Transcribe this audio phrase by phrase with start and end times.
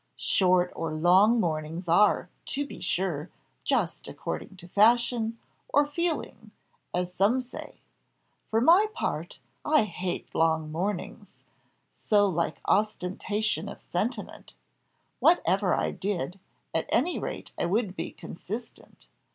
[0.17, 3.29] Short or long mournings are, to be sure,
[3.63, 5.37] just according to fashion,
[5.71, 6.49] or feeling,
[6.91, 7.75] as some say.
[8.49, 11.33] For my part, I hate long mournings
[11.91, 14.55] so like ostentation of sentiment;
[15.19, 16.39] whatever I did,
[16.73, 19.07] at any rate I would be consistent.